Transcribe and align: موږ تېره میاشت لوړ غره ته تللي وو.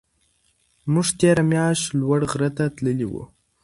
موږ 0.91 1.07
تېره 1.19 1.43
میاشت 1.51 1.83
لوړ 1.99 2.19
غره 2.31 2.49
ته 2.57 2.65
تللي 2.75 3.07
وو. 3.11 3.23